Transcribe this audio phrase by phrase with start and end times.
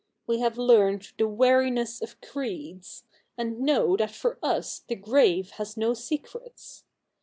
[0.25, 3.03] We have learned the weariness of creeds;
[3.37, 6.85] and know that for us the grave has no secrets.